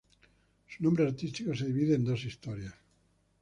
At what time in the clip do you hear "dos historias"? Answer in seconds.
2.05-2.73